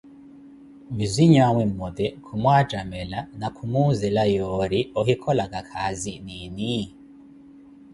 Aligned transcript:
Vizinyu 0.97 1.49
mmote 1.69 2.05
khumwattamela 2.25 3.19
na 3.39 3.47
khumuuzela 3.55 4.23
yoori 4.35 4.81
ohikholaka 4.99 5.59
kaazi 5.69 6.13
niini. 6.25 6.73